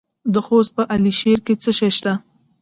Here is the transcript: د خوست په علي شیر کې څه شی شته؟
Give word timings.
د 0.33 0.35
خوست 0.45 0.71
په 0.77 0.83
علي 0.93 1.13
شیر 1.19 1.39
کې 1.45 1.53
څه 1.61 1.71
شی 1.77 1.89
شته؟ 1.97 2.13